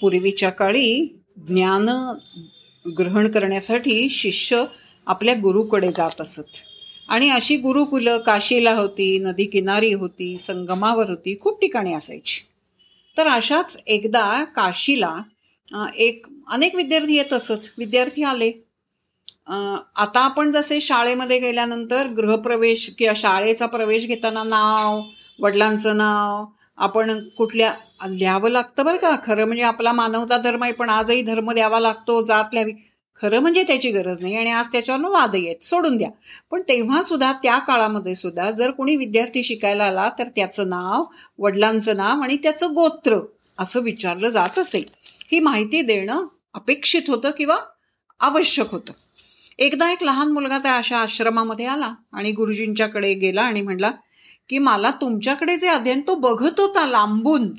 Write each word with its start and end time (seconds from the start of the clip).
पूर्वीच्या 0.00 0.50
काळी 0.50 1.06
ज्ञान 1.48 1.88
ग्रहण 2.98 3.30
करण्यासाठी 3.30 4.08
शिष्य 4.08 4.64
आपल्या 5.06 5.34
गुरुकडे 5.34 5.90
जात 5.92 6.20
असत. 6.20 6.56
आणि 7.08 7.28
अशी 7.30 7.56
गुरुकुलं 7.56 8.18
काशीला 8.18 8.74
होती 8.74 9.18
नदी 9.18 9.44
किनारी 9.44 9.92
होती 9.92 10.36
संगमावर 10.38 11.10
होती 11.10 11.36
खूप 11.40 11.60
ठिकाणी 11.60 11.92
असायची. 11.94 12.40
तर 13.16 13.26
अशाच 13.26 13.82
एकदा 13.86 14.44
काशीला 14.44 15.16
एक 15.96 16.26
अनेक 16.50 16.74
विद्यार्थी 16.74 17.16
येत 17.16 17.32
असत. 17.32 17.68
विद्यार्थी 17.78 18.22
आले. 18.22 18.50
आता 19.48 20.20
आपण 20.20 20.50
जसे 20.50 20.80
शाळेमध्ये 20.80 21.38
गेल्यानंतर 21.38 22.06
गृहप्रवेश 22.06 22.88
किंवा 22.98 23.12
शाळेचा 23.16 23.66
प्रवेश 23.66 24.06
घेताना 24.06 24.42
नाव 24.42 25.00
वडिलांचं 25.38 25.96
नाव 25.96 26.44
आपण 26.78 27.18
कुठल्या 27.28 27.72
लिहावं 28.08 28.50
लागतं 28.50 28.84
बरं 28.84 28.96
का? 28.96 29.16
खरं 29.26 29.44
म्हणजे 29.44 29.62
आपला 29.62 29.92
मानवता 29.92 30.36
धर्म 30.38 30.62
आहे 30.62 30.72
पण 30.72 30.90
आजही 30.90 31.22
धर्म 31.22 31.52
द्यावा 31.52 31.80
लागतो 31.80 32.22
जात 32.24 32.44
लिहावी 32.52 32.72
खरं 33.22 33.40
म्हणजे 33.40 33.62
त्याची 33.62 33.90
गरज 33.90 34.20
नाही 34.20 34.36
आणि 34.36 34.50
आज 34.50 34.68
त्याच्यावर 34.68 35.08
वादही 35.08 35.46
आहेत 35.46 35.64
सोडून 35.64 35.96
द्या. 35.96 36.08
पण 36.50 36.62
तेव्हा 36.62 37.02
सुद्धा 37.02 37.32
त्या 37.32 37.58
काळामध्ये 37.58 38.14
सुद्धा 38.14 38.50
जर 38.50 38.70
कोणी 38.70 38.96
विद्यार्थी 38.96 39.42
शिकायला 39.42 39.84
आला 39.84 40.08
तर 40.18 40.28
त्याचं 40.36 40.68
नाव 40.68 41.04
वडिलांचं 41.38 41.96
नाव 41.96 42.20
आणि 42.20 42.36
त्याचं 42.36 42.74
गोत्र 42.74 43.18
असं 43.58 43.80
विचारलं 43.80 44.28
जात 44.28 44.58
असे. 44.58 44.82
ही 45.32 45.40
माहिती 45.40 45.82
देणं 45.82 46.26
अपेक्षित 46.54 47.02
होतं 47.08 47.30
किंवा 47.30 47.56
आवश्यक 48.20 48.72
होतं. 48.72 48.92
एकदा 49.58 49.90
एक 49.92 50.02
लहान 50.02 50.32
मुलगा 50.32 50.58
त्या 50.58 50.76
अशा 50.76 50.98
आश्रमामध्ये 50.98 51.66
आला 51.66 51.94
आणि 52.12 52.32
गुरुजींच्याकडे 52.32 53.14
गेला 53.14 53.42
आणि 53.42 53.60
म्हणला 53.60 53.90
की 54.48 54.58
मला 54.58 54.90
तुमच्याकडे 54.90 55.56
जे 55.56 55.68
अध्ययन 55.68 56.00
तो 56.00 56.14
बघत 56.14 56.60
होता 56.60 56.86
लांबून 56.86 57.52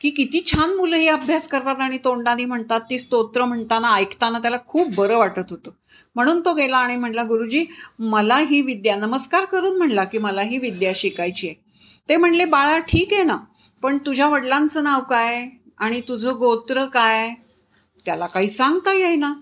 की 0.00 0.10
किती 0.10 0.40
छान 0.46 0.70
मुलं 0.70 0.96
हे 0.96 1.08
अभ्यास 1.08 1.48
करतात 1.48 1.80
आणि 1.80 1.98
तोंडाने 2.04 2.44
म्हणतात 2.44 2.80
ती 2.80 2.98
स्तोत्र 2.98 3.44
म्हणताना 3.44 3.94
ऐकताना 3.94 4.38
त्याला 4.38 4.56
खूप 4.66 4.94
बरं 4.96 5.18
वाटत 5.18 5.50
होतं. 5.50 5.70
म्हणून 6.14 6.40
तो 6.40 6.52
गेला 6.54 6.76
आणि 6.76 6.96
म्हणला 6.96 7.22
गुरुजी 7.22 7.64
मला 7.98 8.38
ही 8.38 8.60
विद्या 8.62 8.96
नमस्कार 8.96 9.44
करून 9.44 9.76
म्हणला 9.76 10.04
की 10.04 10.18
मला 10.18 10.42
ही 10.42 10.58
विद्या 10.58 10.92
शिकायची 10.94 11.48
आहे. 11.48 11.56
ते 12.08 12.16
म्हणले 12.16 12.44
बाळा 12.44 12.78
ठीक 12.78 13.12
आहे 13.12 13.22
ना 13.22 13.36
पण 13.82 13.98
तुझ्या 13.98 14.28
वडिलांचं 14.28 14.84
नाव 14.84 15.00
काय 15.00 15.46
आणि 15.78 16.00
तुझं 16.00 16.32
गोत्र 16.32 16.84
काय? 16.84 17.30
त्याला 18.06 18.26
काही 18.26 18.48
सांगता 18.48 18.92
येईना. 18.92 19.32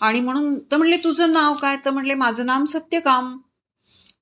आणि 0.00 0.20
म्हणून 0.20 0.58
तर 0.58 0.76
म्हणले 0.76 0.96
तुझं 0.96 1.32
नाव 1.32 1.54
काय? 1.54 1.76
तर 1.84 1.90
म्हणले 1.90 2.14
माझं 2.14 2.46
नाम 2.46 2.64
सत्यकाम. 2.64 3.36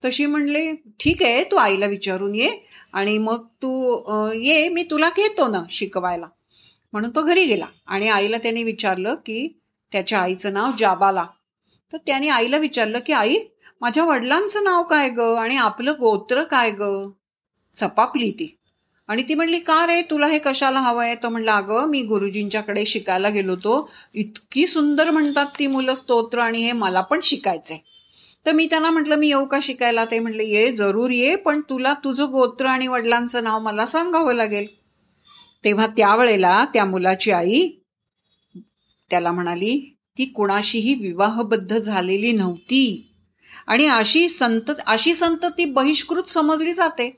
तशी 0.02 0.26
म्हणले 0.26 0.70
ठीक 1.00 1.22
आहे 1.22 1.42
तू 1.50 1.56
आईला 1.56 1.86
विचारून 1.86 2.34
ये 2.34 2.50
आणि 2.92 3.16
मग 3.18 3.46
तू 3.62 4.32
ये 4.42 4.68
मी 4.68 4.82
तुला 4.90 5.08
घेतो 5.16 5.46
ना 5.48 5.62
शिकवायला. 5.70 6.26
म्हणून 6.92 7.10
तो 7.16 7.22
घरी 7.22 7.44
गेला 7.46 7.66
आणि 7.86 8.08
आईला 8.08 8.38
त्याने 8.38 8.62
विचारलं 8.64 9.14
की 9.26 9.46
त्याच्या 9.92 10.20
आईचं 10.20 10.52
नाव 10.52 10.70
जाबाला. 10.78 11.24
तर 11.92 11.98
त्याने 12.06 12.28
आईला 12.28 12.56
विचारलं 12.56 12.98
की 13.06 13.12
आई 13.12 13.36
माझ्या 13.80 14.04
वडिलांचं 14.04 14.64
नाव 14.64 14.82
काय 14.82 15.08
ग 15.08 15.20
आणि 15.38 15.56
आपलं 15.56 15.92
गोत्र 16.00 16.42
काय 16.42 16.70
ग? 16.70 16.84
चपापली 17.74 18.30
ती. 18.30 18.54
आणि 19.08 19.22
ती 19.28 19.34
म्हणली 19.34 19.58
का 19.58 19.86
रे 19.86 20.00
तुला 20.02 20.26
हे 20.26 20.38
कशाला 20.38 20.80
हवं 20.80 21.02
आहे 21.02 21.14
तर 21.22 21.28
म्हणलं 21.28 21.50
अगं 21.52 21.86
मी 21.90 22.02
गुरुजींच्याकडे 22.02 22.84
शिकायला 22.86 23.28
गेलो 23.28 23.52
होतो. 23.52 23.90
इतकी 24.14 24.66
सुंदर 24.66 25.10
म्हणतात 25.10 25.46
ती 25.58 25.66
मुलं 25.66 25.94
स्तोत्र 25.94 26.38
आणि 26.38 26.62
हे 26.62 26.72
मला 26.72 27.00
पण 27.00 27.20
शिकायचंय. 27.22 27.78
तर 28.46 28.52
मी 28.52 28.66
त्यांना 28.66 28.90
म्हटलं 28.90 29.16
मी 29.16 29.28
येऊ 29.28 29.44
का 29.44 29.58
शिकायला? 29.62 30.04
ते 30.04 30.18
म्हटलं 30.18 30.42
ये 30.42 30.72
जरूर 30.72 31.10
ये 31.10 31.34
पण 31.36 31.60
तुला 31.60 31.92
तुझं 32.04 32.30
गोत्र 32.30 32.66
आणि 32.66 32.86
वडिलांचं 32.86 33.44
नाव 33.44 33.58
मला 33.58 33.86
सांगावं 33.86 34.34
लागेल. 34.34 34.66
तेव्हा 35.64 35.86
त्यावेळेला 35.86 36.64
त्या 36.74 36.84
मुलाची 36.84 37.30
आई 37.30 37.68
त्याला 39.10 39.32
म्हणाली 39.32 39.78
ती 40.18 40.24
कुणाशीही 40.24 40.94
विवाहबद्ध 40.94 41.78
झालेली 41.78 42.32
नव्हती. 42.32 43.04
आणि 43.66 43.86
अशी 43.86 44.28
संत 44.28 44.70
अशी 44.86 45.14
संत 45.14 45.44
ती 45.58 45.64
बहिष्कृत 45.64 46.28
समजली 46.28 46.72
जाते. 46.72 47.10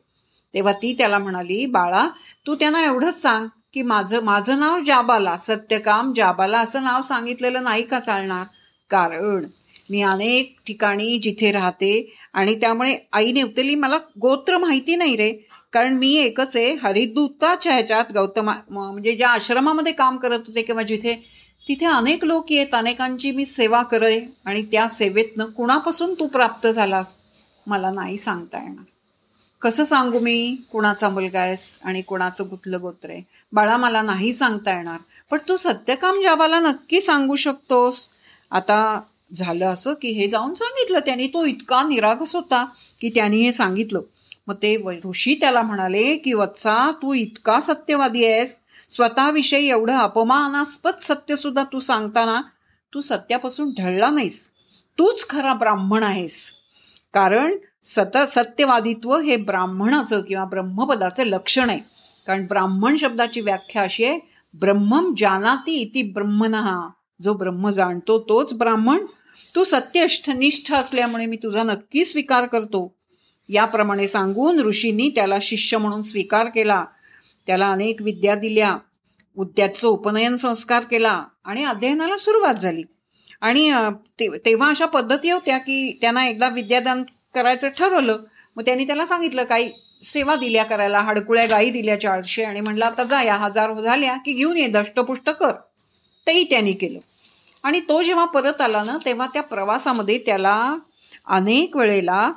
तेव्हा 0.54 0.72
ती 0.72 0.94
त्याला 0.98 1.18
म्हणाली 1.18 1.64
बाळा 1.66 2.06
तू 2.46 2.54
त्यांना 2.54 2.84
एवढंच 2.84 3.20
सांग 3.22 3.46
की 3.74 3.82
माझं 3.82 4.22
माझं 4.22 4.60
नाव 4.60 4.80
जाबाला 4.86 5.36
सत्यकाम 5.36 6.12
जाबाला 6.16 6.60
असं 6.60 6.82
नाव 6.82 7.00
सांगितलेलं 7.00 7.62
नाही 7.64 7.82
का 7.82 8.00
चालणार? 8.00 8.44
कारण 8.90 9.44
मी 9.90 10.02
अनेक 10.02 10.56
ठिकाणी 10.66 11.18
जिथे 11.18 11.50
राहते 11.52 12.14
आणि 12.32 12.54
त्यामुळे 12.54 12.96
आई 13.12 13.32
नेवतेली 13.32 13.74
मला 13.74 13.98
गोत्र 14.20 14.58
माहिती 14.58 14.96
नाही 14.96 15.16
रे. 15.16 15.32
कारण 15.72 15.94
मी 15.94 16.14
एकच 16.14 16.56
आहे 16.56 16.72
हरिदूताच्या 16.74 17.72
ह्याच्यात 17.72 18.12
गौतम 18.14 18.50
म्हणजे 18.68 19.14
ज्या 19.16 19.28
आश्रमामध्ये 19.28 19.92
काम 19.92 20.16
करत 20.16 20.40
होते 20.46 20.62
किंवा 20.62 20.82
जिथे 20.82 21.14
तिथे 21.68 21.86
अनेक 21.86 22.24
लोक 22.24 22.52
येत 22.52 22.74
अनेकांची 22.74 23.30
मी 23.32 23.44
सेवा 23.44 23.82
करे 23.82 24.20
आणि 24.44 24.62
त्या 24.62 24.88
सेवेतनं 24.88 25.44
कुणापासून 25.44 26.14
तू 26.14 26.26
प्राप्त 26.26 26.66
झालास 26.66 27.12
मला 27.66 27.90
नाही 27.90 28.18
सांगता 28.18 28.58
येणार. 28.58 28.84
कसं 29.62 29.84
सांगू 29.84 30.18
मी? 30.18 30.56
कुणाचा 30.72 31.08
मुलगा 31.08 31.40
आहेस 31.40 31.80
आणि 31.84 32.02
कुणाचं 32.02 32.48
गुतलं 32.50 32.80
गोत्र 32.80 33.10
आहे? 33.10 33.22
बाळा 33.52 33.76
मला 33.76 34.02
नाही 34.02 34.32
सांगता 34.32 34.76
येणार. 34.76 34.98
पण 35.30 35.38
तू 35.48 35.56
सत्यकाम 35.56 36.20
जाबाला 36.22 36.60
नक्की 36.60 37.00
सांगू 37.00 37.36
शकतोस. 37.36 38.08
आता 38.50 39.00
झालं 39.36 39.72
असं 39.72 39.92
की 39.92 40.08
हे 40.08 40.28
जाऊन 40.28 40.54
सांगितलं 40.54 40.98
त्यांनी. 40.98 41.26
तो 41.26 41.44
इतका 41.44 41.82
निरागस 41.82 42.36
होता 42.36 42.66
की 43.00 43.08
त्यांनी 43.08 43.42
हे 43.42 43.52
सांगितलं. 43.52 44.00
मग 44.46 44.54
ते 44.54 44.76
ऋषी 45.04 45.34
त्याला 45.34 45.62
म्हणाले 45.62 46.16
की 46.16 46.32
वत्सा 46.32 46.90
तू 46.90 47.14
इतका 47.14 47.60
सत्यवादी 47.60 48.24
आहेस. 48.24 48.56
स्वतःविषयी 48.90 49.68
एवढं 49.68 49.96
अपमानास्पद 49.96 50.92
सत्य 51.00 51.36
सुद्धा 51.36 51.64
तू 51.64 51.80
सांगताना 51.80 52.42
तू 52.94 53.00
सत्यापासून 53.00 53.70
ढळला 53.78 54.10
नाहीस. 54.10 54.48
तूच 54.98 55.28
खरा 55.30 55.54
ब्राह्मण 55.54 56.02
आहेस. 56.02 56.50
कारण 57.14 57.54
सत 57.84 58.18
सत्यवादित्व 58.28 59.18
हे 59.18 59.36
ब्राह्मणाचं 59.36 60.20
किंवा 60.20 60.44
ब्रह्मपदाचं 60.44 61.24
लक्षण 61.24 61.70
आहे. 61.70 61.80
कारण 62.26 62.46
ब्राह्मण 62.46 62.96
शब्दाची 62.96 63.40
व्याख्या 63.40 63.82
अशी 63.82 64.04
आहे 64.04 64.20
ब्रह्मम 64.54 65.14
जानाती 65.18 65.72
इति 65.72 66.02
ब्रह्मन. 66.02 66.88
जो 67.22 67.34
ब्रह्म 67.34 67.70
जाणतो 67.70 68.18
तोच 68.18 68.54
ब्राह्मण 68.54 68.98
तू 69.56 69.64
सत्यनिष्ठ 69.64 70.72
असल्यामुळे 70.72 71.26
मी 71.26 71.36
तुझा 71.36 71.62
नक्की 71.62 72.04
स्वीकार 72.04 72.46
करतो. 72.46 72.94
याप्रमाणे 73.48 74.08
सांगून 74.08 74.60
ऋषींनी 74.60 75.08
त्याला 75.08 75.38
शिष्य 75.42 75.78
म्हणून 75.78 76.02
स्वीकार 76.02 76.46
केला. 76.46 76.84
त्याला 77.46 77.68
अनेक 77.68 78.02
विद्या 78.02 78.34
दिल्या. 78.34 78.76
उद्याचं 79.36 79.88
उपनयन 79.88 80.36
संस्कार 80.36 80.82
केला 80.82 81.24
आणि 81.44 81.64
अध्ययनाला 81.64 82.16
सुरुवात 82.16 82.54
झाली. 82.54 82.82
आणि 83.40 83.72
तेव्हा 84.20 84.68
अशा 84.68 84.86
पद्धती 84.86 85.30
होत्या 85.30 85.58
की 85.58 85.98
त्यांना 86.00 86.26
एकदा 86.28 86.48
विद्यादान 86.48 87.04
करायचं 87.34 87.68
ठरवलं 87.68 88.18
मग 88.56 88.62
त्यांनी 88.64 88.86
त्याला 88.86 89.06
सांगितलं 89.06 89.44
काही 89.44 89.70
सेवा 90.04 90.36
दिल्या 90.36 90.64
करायला 90.64 91.00
हडकुळ्या 91.00 91.46
गाई 91.46 91.70
दिल्या 91.70 92.00
चारशे 92.00 92.42
आणि 92.42 92.60
म्हणलं 92.60 92.84
आता 92.84 93.04
जा 93.04 93.22
या 93.22 93.34
हजार 93.34 93.72
झाल्या 93.74 94.16
की 94.16 94.32
घेऊन 94.32 94.56
ये 94.56 94.66
दष्टपुष्ट 94.66 95.30
कर. 95.30 95.52
तेही 96.26 96.44
त्यांनी 96.44 96.72
केलं. 96.72 96.98
आणि 97.64 97.80
तो 97.80 98.02
जेव्हा 98.02 98.24
परत 98.24 98.60
आला 98.60 98.82
ना 98.84 98.96
तेव्हा 99.04 99.26
त्या 99.26 99.42
प्रवासामध्ये 99.42 100.18
त्याला 100.18 100.76
अनेक 101.26 101.76
वेळेला 101.76 102.30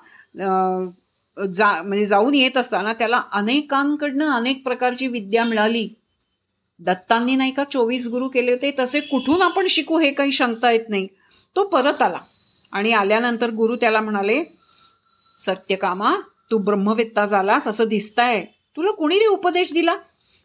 जा 1.53 1.81
म्हणजे 1.81 2.05
जाऊन 2.05 2.33
येत 2.33 2.57
असताना 2.57 2.93
त्याला 2.93 3.21
अनेकांकडनं 3.31 4.31
अनेक 4.31 4.63
प्रकारची 4.63 5.07
विद्या 5.07 5.43
मिळाली. 5.45 5.87
दत्तांनी 6.79 7.35
नाही 7.35 7.51
का 7.51 7.63
चोवीस 7.63 8.07
गुरु 8.07 8.27
केले 8.29 8.51
होते 8.51 8.71
तसे 8.79 8.99
कुठून 8.99 9.41
आपण 9.41 9.67
शिकू 9.67 9.99
हे 9.99 10.11
काही 10.11 10.31
शंका 10.31 10.71
येत 10.71 10.89
नाही. 10.89 11.07
तो 11.55 11.63
परत 11.63 12.01
आला. 12.01 12.19
आणि 12.73 12.91
आल्यानंतर 12.93 13.49
गुरु 13.49 13.75
त्याला 13.75 14.01
म्हणाले 14.01 14.43
सत्यकामा 15.39 16.15
तू 16.51 16.57
ब्रह्मवेत्ता 16.57 17.25
झालास 17.25 17.67
असं 17.67 17.87
दिसताय. 17.87 18.45
तुला 18.77 18.91
कुणीही 18.91 19.25
उपदेश 19.25 19.73
दिला? 19.73 19.95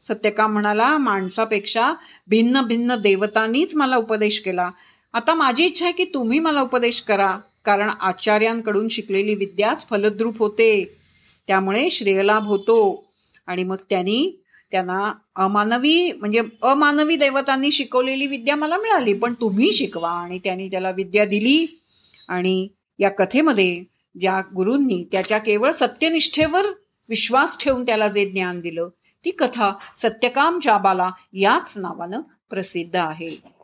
सत्यकाम 0.02 0.52
म्हणाला 0.52 0.98
माणसापेक्षा 0.98 1.92
भिन्न 2.26 2.62
भिन्न 2.62 2.96
देवतांनीच 2.96 3.74
मला 3.74 3.96
उपदेश 3.96 4.40
केला. 4.40 4.70
आता 5.12 5.34
माझी 5.34 5.64
इच्छा 5.64 5.84
आहे 5.84 5.94
की 5.94 6.04
तुम्ही 6.04 6.38
मला 6.38 6.60
उपदेश 6.60 7.00
करा 7.00 7.38
कारण 7.64 7.90
आचार्यांकडून 8.00 8.88
शिकलेली 8.88 9.34
विद्याच 9.34 9.88
फलद्रूप 9.88 10.38
होते. 10.38 10.96
त्यामुळे 11.46 11.90
श्रेयलाभ 11.90 12.46
होतो. 12.46 13.04
आणि 13.46 13.64
मग 13.64 13.76
त्यांनी 13.90 14.42
त्यांना 14.70 15.12
अमानवी 15.36 16.12
म्हणजे 16.12 16.42
अमानवी 16.62 17.16
देवतांनी 17.16 17.70
शिकवलेली 17.70 18.26
विद्या 18.26 18.56
मला 18.56 18.76
मिळाली 18.76 19.12
पण 19.12 19.34
तुम्ही 19.34 19.72
शिकवा. 19.72 20.10
आणि 20.10 20.38
त्यांनी 20.38 20.68
त्याला 20.68 20.90
विद्या 20.90 21.24
दिली. 21.24 21.80
आणि 22.28 22.68
या 22.98 23.10
कथेमध्ये 23.10 23.84
ज्या 24.20 24.40
गुरूंनी 24.54 25.08
त्याच्या 25.12 25.38
केवळ 25.38 25.70
सत्यनिष्ठेवर 25.70 26.62
विश्वास 27.08 27.58
ठेवून 27.58 27.86
त्याला 27.86 28.08
जे 28.08 28.24
ज्ञान 28.24 28.60
दिलं 28.60 28.88
ती 29.28 29.32
कथा 29.32 29.72
सत्यकाम 29.96 30.58
जाबाला 30.62 31.10
याच 31.32 31.78
नावानं 31.78 32.20
प्रसिद्ध 32.50 32.96
आहे. 32.96 33.57